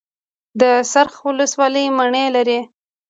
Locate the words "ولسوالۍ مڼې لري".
1.29-2.59